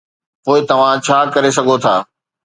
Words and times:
پوء 0.43 0.59
توهان 0.69 0.95
ڇا 1.05 1.17
ڪري 1.33 1.51
سگهو 1.57 1.75
ٿا؟ 1.83 1.95